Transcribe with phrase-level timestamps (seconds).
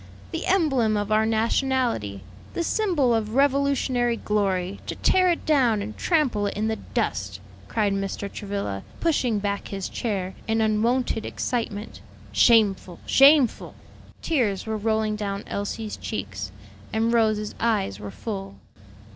[0.31, 2.21] the emblem of our nationality,
[2.55, 7.39] the symbol of Revolutionary glory; to tear it down and trample it in the dust!"
[7.67, 8.27] cried Mr.
[8.27, 12.01] Travilla, pushing back his chair in unwonted excitement;
[12.31, 13.75] "shameful, shameful!"
[14.23, 16.51] Tears were rolling down Elsie's cheeks,
[16.91, 18.55] and Rose's eyes were full.